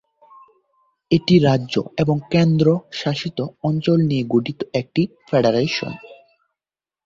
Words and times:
এটি 1.11 1.35
রাজ্য 1.39 1.73
এবং 1.97 2.15
কেন্দ্রশাসিত 2.31 3.37
অঞ্চল 3.63 3.99
নিয়ে 4.01 4.23
গঠিত 4.29 4.59
একটি 4.73 5.01
ফেডারেশন। 5.27 5.93